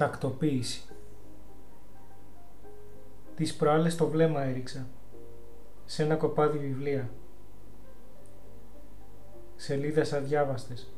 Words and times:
Τακτοποίηση. 0.00 0.82
Τις 3.36 3.56
προάλλες 3.56 3.96
το 3.96 4.06
βλέμμα 4.06 4.42
έριξα. 4.42 4.86
Σε 5.84 6.02
ένα 6.02 6.16
κοπάδι 6.16 6.58
βιβλία. 6.58 7.10
Σελίδες 9.56 10.12
αδιάβαστες. 10.12 10.92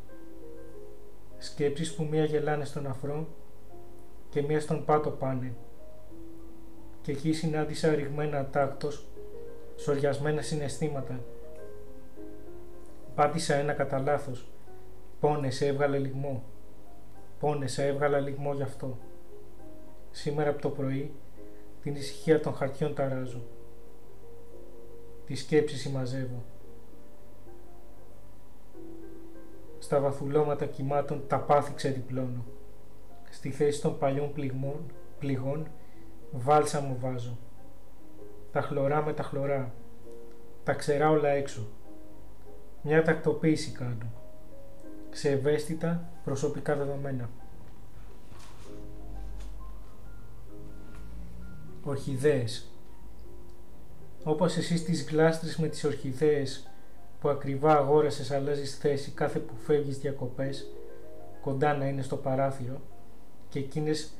Σκέψεις 1.38 1.94
που 1.94 2.04
μία 2.04 2.24
γελάνε 2.24 2.64
στον 2.64 2.86
αφρό 2.86 3.28
και 4.28 4.42
μία 4.42 4.60
στον 4.60 4.84
πάτο 4.84 5.10
πάνε. 5.10 5.54
Και 7.02 7.12
εκεί 7.12 7.32
συνάντησα 7.32 7.94
ρηγμένα 7.94 8.46
τάκτος 8.46 9.06
σοριασμένα 9.76 10.42
συναισθήματα. 10.42 11.20
Πάτησα 13.14 13.54
ένα 13.54 13.72
κατά 13.72 13.98
λάθος. 13.98 14.50
Πόνεσε 15.20 15.66
έβγαλε 15.66 15.98
λιγμό 15.98 16.51
πόνεσε 17.42 17.86
έβγαλα 17.86 18.18
λιγμό 18.18 18.54
γι' 18.54 18.62
αυτό 18.62 18.98
σήμερα 20.10 20.50
από 20.50 20.60
το 20.60 20.68
πρωί 20.68 21.14
την 21.82 21.94
ησυχία 21.94 22.40
των 22.40 22.54
χαρτιών 22.54 22.94
ταράζω 22.94 23.42
τη 25.26 25.34
σκέψη 25.34 25.76
συμμαζεύω 25.76 26.44
στα 29.82 30.00
βαθουλώματα 30.00 30.66
κυμάτων 30.66 31.22
τα 31.26 31.38
πάθη 31.38 31.74
ξεδιπλώνω. 31.74 32.44
Στη 33.30 33.50
θέση 33.50 33.80
των 33.80 33.98
παλιών 33.98 34.32
πληγμών, 34.32 34.92
πληγών 35.18 35.66
βάλσαμο 36.30 36.96
βάζω. 37.00 37.38
Τα 38.52 38.60
χλωρά 38.62 39.02
με 39.02 39.12
τα 39.12 39.22
χλωρά, 39.22 39.74
τα 40.64 40.72
ξερά 40.72 41.10
όλα 41.10 41.28
έξω. 41.28 41.66
Μια 42.82 43.02
τακτοποίηση 43.02 43.70
κάνω. 43.70 44.12
Σε 45.10 45.30
ευαίσθητα 45.30 46.10
προσωπικά 46.24 46.76
δεδομένα. 46.76 47.30
Ορχιδέες. 51.84 52.66
Όπως 54.24 54.56
εσείς 54.56 54.84
τις 54.84 55.04
γλάστρες 55.04 55.56
με 55.56 55.68
τις 55.68 55.84
ορχιδέες 55.84 56.70
που 57.20 57.28
ακριβά 57.28 57.76
αγόρασες 57.76 58.30
αλλάζεις 58.30 58.76
θέση 58.76 59.10
κάθε 59.10 59.38
που 59.38 59.54
φεύγεις 59.56 59.98
διακοπές, 59.98 60.70
κοντά 61.42 61.76
να 61.76 61.86
είναι 61.86 62.02
στο 62.02 62.16
παράθυρο 62.16 62.80
και 63.48 63.58
εκείνες 63.58 64.10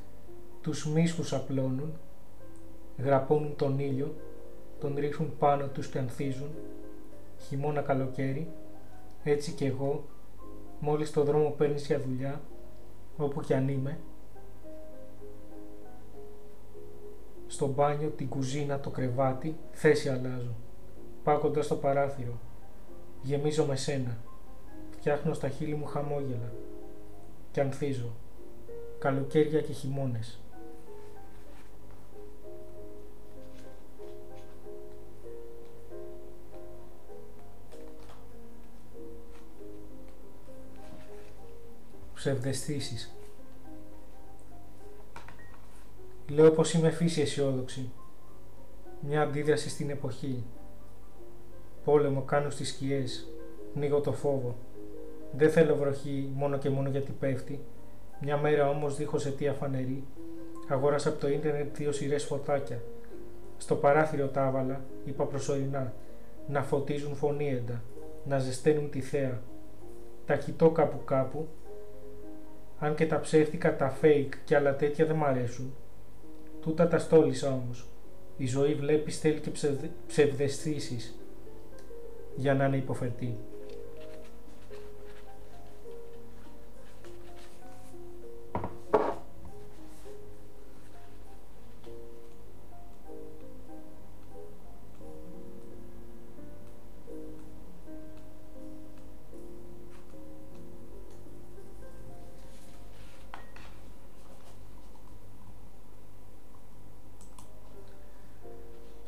τους 0.61 0.87
μίσχους 0.87 1.33
απλώνουν, 1.33 1.93
γραπώνουν 2.97 3.55
τον 3.55 3.79
ήλιο, 3.79 4.15
τον 4.79 4.95
ρίχνουν 4.97 5.33
πάνω 5.39 5.67
τους 5.67 5.87
και 5.87 5.99
ανθίζουν, 5.99 6.49
χειμώνα 7.39 7.81
καλοκαίρι, 7.81 8.47
έτσι 9.23 9.51
και 9.51 9.65
εγώ, 9.65 10.05
μόλις 10.79 11.11
το 11.11 11.23
δρόμο 11.23 11.49
παίρνεις 11.49 11.85
για 11.85 11.99
δουλειά, 11.99 12.41
όπου 13.17 13.41
κι 13.41 13.53
αν 13.53 13.67
είμαι, 13.67 13.97
στο 17.53 17.67
μπάνιο, 17.67 18.09
την 18.09 18.29
κουζίνα, 18.29 18.79
το 18.79 18.89
κρεβάτι, 18.89 19.57
θέση 19.71 20.09
αλλάζω. 20.09 20.55
Πάω 21.23 21.39
κοντά 21.39 21.61
στο 21.61 21.75
παράθυρο, 21.75 22.39
Γεμίζω 23.21 23.65
με 23.65 23.75
σένα. 23.75 24.17
Φτιάχνω 24.91 25.33
στα 25.33 25.49
χείλη 25.49 25.75
μου 25.75 25.85
χαμόγελα. 25.85 26.51
Και 27.51 27.61
ανθίζω. 27.61 28.09
Καλοκαίρια 28.99 29.61
και 29.61 29.73
χειμώνες. 29.73 30.39
Ψευδεστήσεις 42.13 43.13
Λέω 46.29 46.51
πως 46.51 46.73
είμαι 46.73 46.89
φύση 46.89 47.21
αισιόδοξη. 47.21 47.91
Μια 48.99 49.21
αντίδραση 49.21 49.69
στην 49.69 49.89
εποχή 49.89 50.43
Πόλεμο 51.83 52.21
κάνω 52.21 52.49
στις 52.49 52.69
σκιές, 52.69 53.27
πνίγω 53.73 53.99
το 53.99 54.11
φόβο. 54.11 54.55
Δεν 55.31 55.49
θέλω 55.49 55.75
βροχή 55.75 56.31
μόνο 56.33 56.57
και 56.57 56.69
μόνο 56.69 56.89
γιατί 56.89 57.11
πέφτει. 57.11 57.59
Μια 58.21 58.37
μέρα 58.37 58.69
όμως 58.69 58.97
δίχως 58.97 59.25
αιτία 59.25 59.53
φανερή, 59.53 60.03
αγόρασα 60.67 61.09
από 61.09 61.19
το 61.19 61.27
ίντερνετ 61.27 61.75
δύο 61.77 61.91
σειρές 61.91 62.23
φωτάκια. 62.23 62.81
Στο 63.57 63.75
παράθυρο 63.75 64.27
τα 64.27 64.43
άβαλα, 64.45 64.81
είπα 65.05 65.25
προσωρινά, 65.25 65.93
να 66.47 66.63
φωτίζουν 66.63 67.15
φωνήεντα, 67.15 67.81
να 68.25 68.39
ζεσταίνουν 68.39 68.89
τη 68.89 69.01
θέα. 69.01 69.41
Τα 70.25 70.35
κοιτώ 70.35 70.69
κάπου 70.69 71.03
κάπου, 71.05 71.47
αν 72.79 72.95
και 72.95 73.07
τα 73.07 73.19
ψεύτικα, 73.19 73.75
τα 73.75 73.97
fake 74.01 74.33
και 74.45 74.55
άλλα 74.55 74.75
τέτοια 74.75 75.05
δεν 75.05 75.15
μ' 75.15 75.23
αρέσουν. 75.23 75.73
Τούτα 76.63 76.87
τα 76.87 76.99
στόλισα 76.99 77.53
όμως. 77.53 77.87
Η 78.37 78.45
ζωή 78.45 78.73
βλέπεις 78.73 79.19
θέλει 79.19 79.39
και 79.39 79.51
ψευδεστήσεις 80.07 81.19
για 82.35 82.53
να 82.53 82.65
είναι 82.65 82.77
υποφερτή. 82.77 83.37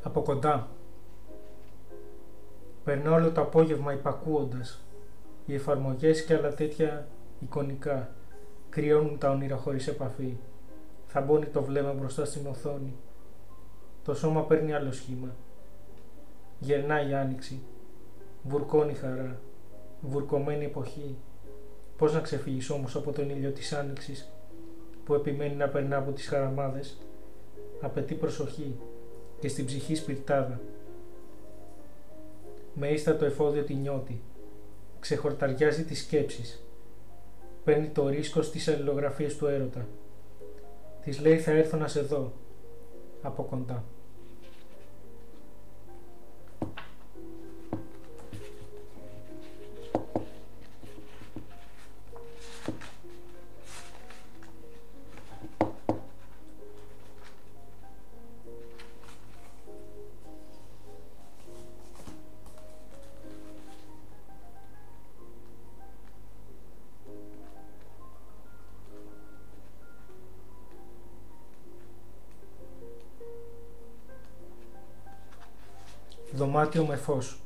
Από 0.06 0.22
κοντά 0.22 0.68
Περνώ 2.84 3.14
όλο 3.14 3.32
το 3.32 3.42
απόγευμα 3.42 3.94
υπακούοντας. 3.94 4.84
Οι 5.46 5.54
εφαρμογές 5.54 6.26
και 6.26 6.34
άλλα 6.34 6.54
τέτοια 6.54 7.08
εικονικά 7.40 8.10
κρυώνουν 8.70 9.18
τα 9.18 9.30
όνειρα 9.30 9.56
χωρίς 9.56 9.88
επαφή. 9.88 10.38
Θα 11.08 11.22
μπώνει 11.22 11.46
το 11.46 11.64
βλέμμα 11.64 11.94
μπροστά 11.94 12.26
στην 12.26 12.48
οθόνη. 12.48 12.96
Το 14.04 14.14
σώμα 14.14 14.44
παίρνει 14.44 14.74
άλλο 14.74 14.92
σχήμα. 14.92 15.36
Γερνάει 16.60 17.10
η 17.10 17.14
άνοιξη. 17.14 17.62
Βουρκώνει 18.44 18.94
χαρά. 18.94 19.40
Βουρκωμένη 20.02 20.66
εποχή. 20.66 21.18
Πώς 21.98 22.14
να 22.14 22.20
ξεφύγεις 22.20 22.70
όμως 22.70 22.96
από 22.96 23.12
τον 23.12 23.30
ήλιο 23.30 23.52
της 23.52 23.74
άνοιξης 23.74 24.32
που 25.06 25.14
επιμένει 25.14 25.56
να 25.56 25.68
περνά 25.68 25.98
από 25.98 26.12
τις 26.12 26.28
χαραμάδες. 26.28 26.98
Απαιτεί 27.82 28.16
προσοχή 28.16 28.76
και 29.46 29.52
στην 29.52 29.66
ψυχή 29.66 29.96
σπιρτάδα 29.96 30.60
με 32.74 33.16
το 33.20 33.26
εφόδιο 33.26 33.64
τη 33.64 33.74
νιώτη. 33.74 34.22
Ξεχορταριάζει 35.00 35.84
τις 35.84 36.00
σκέψεις. 36.00 36.64
Παίρνει 37.64 37.88
το 37.88 38.08
ρίσκο 38.08 38.42
στις 38.42 38.68
αλληλογραφίες 38.68 39.38
του 39.38 39.46
έρωτα. 39.46 39.88
Της 41.02 41.20
λέει 41.20 41.40
θα 41.40 41.52
έρθω 41.52 41.78
να 41.78 41.88
σε 41.88 42.02
δω. 42.02 42.32
Από 43.22 43.44
κοντά. 43.44 43.84
Δωμάτιο 76.36 76.86
με 76.86 76.96
φως. 76.96 77.40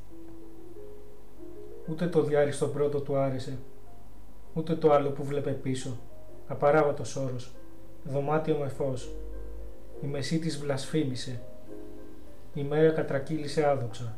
Ούτε 1.90 2.06
το 2.06 2.22
διάριστο 2.22 2.66
πρώτο 2.66 3.00
του 3.00 3.16
άρεσε, 3.16 3.58
ούτε 4.54 4.74
το 4.74 4.92
άλλο 4.92 5.10
που 5.10 5.24
βλέπε 5.24 5.50
πίσω. 5.50 5.98
Απαράβατος 6.48 7.16
όρος. 7.16 7.54
Δωμάτιο 8.04 8.56
με 8.56 8.68
φως. 8.68 9.10
Η 10.02 10.06
μεσή 10.06 10.38
της 10.38 10.58
βλασφήμισε. 10.58 11.40
Η 12.54 12.62
μέρα 12.62 12.90
κατρακύλησε 12.90 13.68
άδοξα. 13.68 14.16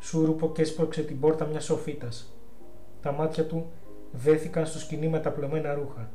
Σούρουπο 0.00 0.52
και 0.52 0.62
έσπρωξε 0.62 1.02
την 1.02 1.20
πόρτα 1.20 1.44
μια 1.44 1.60
σοφίτας. 1.60 2.36
Τα 3.02 3.12
μάτια 3.12 3.46
του 3.46 3.66
δέθηκαν 4.12 4.66
στο 4.66 4.78
σκηνή 4.78 5.08
με 5.08 5.18
τα 5.18 5.30
πλωμένα 5.30 5.74
ρούχα. 5.74 6.10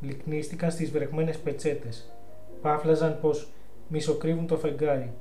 Λυκνίστηκαν 0.00 0.70
στις 0.70 0.90
βρεγμένες 0.90 1.38
πετσέτες. 1.38 2.12
Πάφλαζαν 2.60 3.18
πως 3.20 3.52
μισοκρύβουν 3.88 4.46
το 4.46 4.56
φεγγάρι 4.56 5.12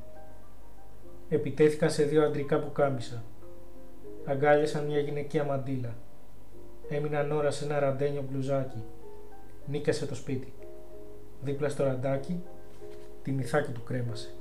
επιτέθηκαν 1.31 1.89
σε 1.89 2.03
δύο 2.03 2.23
αντρικά 2.23 2.59
πουκάμισα. 2.59 3.23
Αγκάλιασαν 4.25 4.85
μια 4.85 4.99
γυναικεία 4.99 5.43
μαντίλα. 5.43 5.95
Έμειναν 6.89 7.31
ώρα 7.31 7.51
σε 7.51 7.65
ένα 7.65 7.79
ραντένιο 7.79 8.25
μπλουζάκι. 8.29 8.83
Νίκασε 9.65 10.05
το 10.05 10.15
σπίτι. 10.15 10.53
δίπλα 11.41 11.69
στο 11.69 11.83
ραντάκι, 11.83 12.43
την 13.23 13.39
ηθάκη 13.39 13.71
του 13.71 13.83
κρέμασε. 13.83 14.33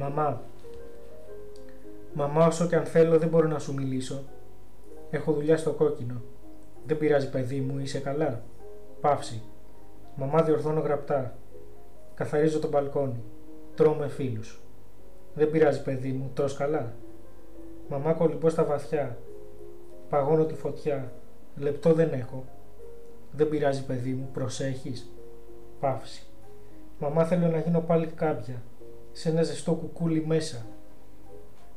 Μαμά. 0.00 0.42
Μαμά, 2.12 2.46
όσο 2.46 2.66
και 2.66 2.76
αν 2.76 2.84
θέλω 2.84 3.18
δεν 3.18 3.28
μπορώ 3.28 3.48
να 3.48 3.58
σου 3.58 3.74
μιλήσω. 3.74 4.22
Έχω 5.10 5.32
δουλειά 5.32 5.56
στο 5.56 5.72
κόκκινο. 5.72 6.22
Δεν 6.86 6.98
πειράζει 6.98 7.30
παιδί 7.30 7.60
μου, 7.60 7.78
είσαι 7.78 7.98
καλά. 7.98 8.42
Παύση. 9.00 9.42
Μαμά 10.14 10.42
διορθώνω 10.42 10.80
γραπτά. 10.80 11.34
Καθαρίζω 12.14 12.58
το 12.58 12.68
μπαλκόνι. 12.68 13.22
Τρώω 13.74 13.94
με 13.94 14.08
φίλους. 14.08 14.60
Δεν 15.34 15.50
πειράζει 15.50 15.82
παιδί 15.82 16.12
μου, 16.12 16.30
τρως 16.34 16.54
καλά. 16.54 16.92
Μαμά 17.88 18.12
κολυμπώ 18.12 18.48
στα 18.48 18.64
βαθιά. 18.64 19.18
Παγώνω 20.08 20.44
τη 20.44 20.54
φωτιά. 20.54 21.12
Λεπτό 21.56 21.92
δεν 21.92 22.12
έχω. 22.12 22.44
Δεν 23.32 23.48
πειράζει 23.48 23.84
παιδί 23.84 24.12
μου, 24.12 24.28
προσέχεις. 24.32 25.10
Παύση. 25.80 26.26
Μαμά 26.98 27.24
θέλω 27.24 27.46
να 27.46 27.58
γίνω 27.58 27.80
πάλι 27.80 28.06
κάμπια 28.06 28.62
σε 29.12 29.28
ένα 29.28 29.42
ζεστό 29.42 29.74
κουκούλι 29.74 30.26
μέσα, 30.26 30.66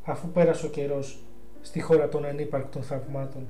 αφού 0.04 0.28
πέρασε 0.28 0.66
ο 0.66 0.70
καιρός 0.70 1.24
στη 1.62 1.82
χώρα 1.82 2.10
των 2.10 2.26
ανύπαρκτων 2.26 2.84
θαυμάτων. 2.84 3.48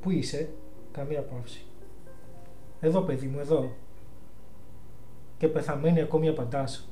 Πού 0.00 0.10
είσαι, 0.10 0.48
καμία 0.92 1.22
παύση. 1.22 1.64
Εδώ 2.80 3.00
παιδί 3.00 3.26
μου, 3.26 3.40
εδώ. 3.40 3.72
Και 5.38 5.48
πεθαμένη 5.48 6.00
ακόμη 6.00 6.28
απαντάς. 6.28 6.89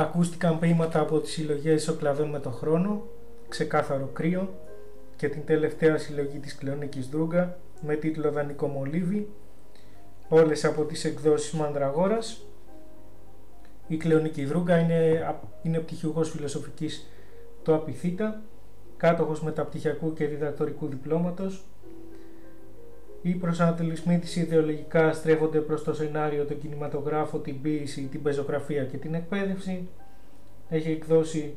Ακούστηκαν 0.00 0.58
ποίηματα 0.58 1.00
από 1.00 1.20
τις 1.20 1.32
συλλογές 1.32 1.88
«Ο 1.88 1.96
με 2.30 2.38
το 2.38 2.50
χρόνο», 2.50 3.02
«Ξεκάθαρο 3.48 4.10
κρύο» 4.12 4.54
και 5.16 5.28
την 5.28 5.44
τελευταία 5.44 5.98
συλλογή 5.98 6.38
της 6.38 6.54
Κλεονίκης 6.54 7.08
Δρούγκα 7.08 7.58
με 7.80 7.94
τίτλο 7.94 8.30
«Δανικό 8.30 8.66
Μολύβι», 8.66 9.28
όλες 10.28 10.64
από 10.64 10.84
τις 10.84 11.04
εκδόσεις 11.04 11.52
Μανδραγόρας. 11.52 12.42
Η 13.86 13.96
Κλεονίκη 13.96 14.44
Δρούγκα 14.44 14.78
είναι, 14.78 15.26
είναι 15.62 15.78
πτυχιούχος 15.78 16.30
φιλοσοφικής 16.30 17.06
του 17.62 17.74
Απιθύτα, 17.74 18.42
κάτοχος 18.96 19.42
μεταπτυχιακού 19.42 20.12
και 20.12 20.26
διδακτορικού 20.26 20.86
διπλώματος. 20.86 21.64
Οι 23.22 23.34
προσανατολισμοί 23.34 24.18
της 24.18 24.36
ιδεολογικά 24.36 25.12
στρέφονται 25.12 25.58
προς 25.58 25.84
το 25.84 25.94
σενάριο, 25.94 26.44
τον 26.44 26.58
κινηματογράφο, 26.58 27.38
την 27.38 27.60
ποίηση, 27.60 28.02
την 28.02 28.22
πεζογραφία 28.22 28.84
και 28.84 28.96
την 28.96 29.14
εκπαίδευση. 29.14 29.88
Έχει 30.68 30.90
εκδώσει 30.90 31.54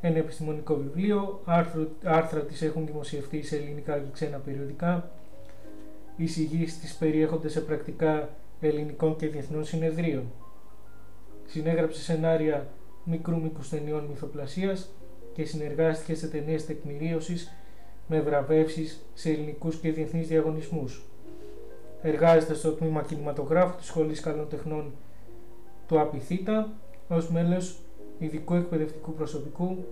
ένα 0.00 0.18
επιστημονικό 0.18 0.76
βιβλίο, 0.76 1.40
άρθρο, 1.44 1.88
άρθρα 2.04 2.40
της 2.40 2.62
έχουν 2.62 2.86
δημοσιευτεί 2.86 3.42
σε 3.42 3.56
ελληνικά 3.56 3.98
και 3.98 4.10
ξένα 4.12 4.38
περιοδικά, 4.38 5.10
οι 6.16 6.24
εισηγήσεις 6.24 6.78
της 6.78 6.94
περιέχονται 6.94 7.48
σε 7.48 7.60
πρακτικά 7.60 8.28
ελληνικών 8.60 9.16
και 9.16 9.26
διεθνών 9.26 9.64
συνεδρίων. 9.64 10.32
Συνέγραψε 11.46 12.00
σενάρια 12.00 12.66
μικρού 13.04 13.40
μήκους 13.40 13.68
ταινιών 13.68 14.04
μυθοπλασίας 14.04 14.90
και 15.32 15.44
συνεργάστηκε 15.44 16.14
σε 16.14 16.28
ταινίες 16.28 16.66
τεκμηρίωσης 16.66 17.52
με 18.10 18.20
βραβεύσεις 18.20 19.06
σε 19.14 19.30
ελληνικούς 19.30 19.76
και 19.76 19.92
διεθνείς 19.92 20.28
διαγωνισμούς. 20.28 21.02
Εργάζεται 22.02 22.54
στο 22.54 22.72
τμήμα 22.72 23.02
κινηματογράφου 23.02 23.76
της 23.76 23.86
Σχολής 23.86 24.20
Καλών 24.20 24.48
Τεχνών 24.48 24.92
του 25.86 26.00
Απιθύτα 26.00 26.72
ως 27.08 27.30
μέλος 27.30 27.78
ειδικού 28.18 28.54
εκπαιδευτικού 28.54 29.12
προσωπικού 29.12 29.84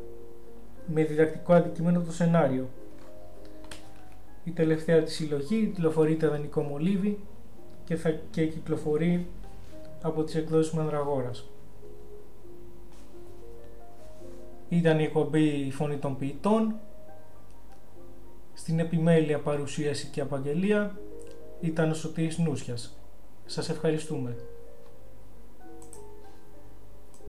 με 0.87 1.05
διδακτικό 1.05 1.53
αντικείμενο 1.53 2.01
το 2.01 2.13
σενάριο. 2.13 2.69
Η 4.45 4.51
τελευταία 4.51 5.03
της 5.03 5.15
συλλογή 5.15 5.67
τηλεφορείται 5.75 6.27
δανεικό 6.27 6.63
μολύβι 6.63 7.19
και 7.85 7.97
θα 7.97 8.11
και 8.31 8.47
κυκλοφορεί 8.47 9.27
από 10.03 10.23
τις 10.23 10.35
εκδόσεις 10.35 10.73
Μανδραγόρας. 10.73 11.49
Ήταν 14.69 14.99
η 14.99 15.03
εκπομπή 15.03 15.45
«Η 15.45 15.71
Φωνή 15.71 15.97
των 15.97 16.17
Ποιητών». 16.17 16.75
Στην 18.59 18.79
επιμέλεια 18.79 19.39
παρουσίαση 19.39 20.07
και 20.07 20.21
απαγγελία 20.21 20.99
ήταν 21.61 21.91
ο 21.91 21.95
Σωτήρης 21.95 22.39
Νούσιας. 22.39 22.99
Σας 23.47 23.69
ευχαριστούμε. 23.69 24.37